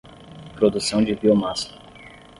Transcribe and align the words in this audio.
Produção 0.55 1.03
de 1.05 1.13
biomassa 1.13 1.77